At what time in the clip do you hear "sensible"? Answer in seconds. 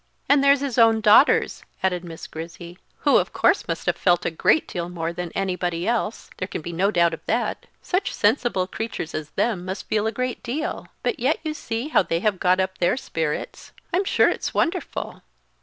8.11-8.65